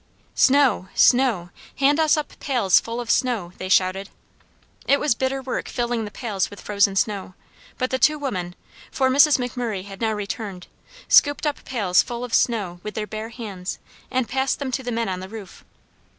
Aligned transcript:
"Snow! 0.33 0.89
snow! 0.95 1.51
Hand 1.75 1.99
us 1.99 2.17
up 2.17 2.33
pails 2.39 2.79
full 2.79 2.99
of 2.99 3.11
snow!" 3.11 3.53
they 3.59 3.69
shouted. 3.69 4.09
It 4.87 4.99
was 4.99 5.13
bitter 5.13 5.43
work 5.43 5.67
filling 5.69 6.05
the 6.05 6.09
pails 6.09 6.49
with 6.49 6.59
frozen 6.59 6.95
snow, 6.95 7.35
but 7.77 7.91
the 7.91 7.99
two 7.99 8.17
women 8.17 8.55
(for 8.89 9.11
Mrs. 9.11 9.37
McMurray 9.37 9.85
had 9.85 10.01
now 10.01 10.13
returned) 10.13 10.65
scooped 11.07 11.45
up 11.45 11.63
pails 11.65 12.01
full 12.01 12.23
of 12.23 12.33
snow 12.33 12.79
with 12.81 12.95
their 12.95 13.05
bare 13.05 13.29
hands 13.29 13.77
and 14.09 14.27
passed 14.27 14.57
them 14.57 14.71
to 14.71 14.81
the 14.81 14.91
men 14.91 15.07
on 15.07 15.19
the 15.19 15.29
roof. 15.29 15.63